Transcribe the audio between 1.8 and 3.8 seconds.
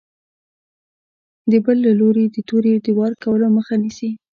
له لوري د تورې د وار کولو مخه